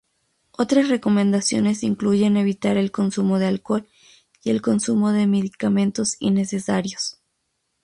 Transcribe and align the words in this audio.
Otras 0.53 0.89
recomendaciones 0.89 1.83
incluyen 1.83 2.35
evitar 2.35 2.75
el 2.75 2.89
consumo 2.91 3.37
de 3.37 3.45
alcohol 3.45 3.87
y 4.43 4.49
el 4.49 4.59
consumo 4.59 5.11
de 5.11 5.27
medicamentos 5.27 6.15
innecesarios. 6.19 7.19